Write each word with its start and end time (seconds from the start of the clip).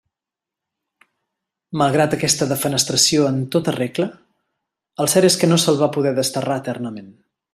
Malgrat 1.81 2.15
aquesta 2.17 2.47
defenestració 2.53 3.27
en 3.33 3.37
tota 3.57 3.75
regla, 3.77 4.09
el 5.05 5.13
cert 5.15 5.29
és 5.31 5.39
que 5.43 5.51
no 5.53 5.61
se'l 5.67 5.81
va 5.85 5.93
poder 5.99 6.19
desterrar 6.23 6.61
eternament. 6.65 7.17